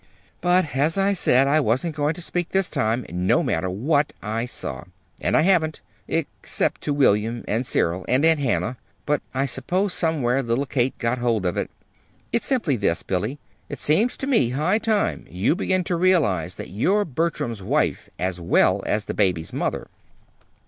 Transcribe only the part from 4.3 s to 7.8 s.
saw. And I haven't except to William, and